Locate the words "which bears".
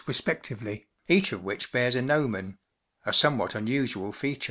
1.43-1.93